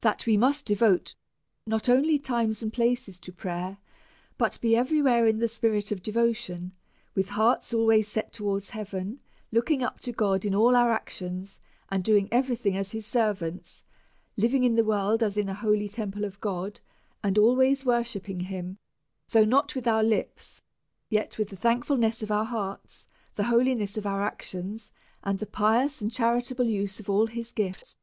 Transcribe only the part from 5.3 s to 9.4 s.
the spirit of devotion, with hearts always set towards heaven,